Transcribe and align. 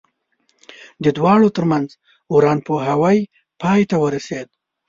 د 1.03 1.05
دواړو 1.17 1.47
ترمنځ 1.55 1.89
ورانپوهاوی 2.35 3.19
پای 3.61 3.81
ته 3.89 3.95
ورسېد. 4.03 4.47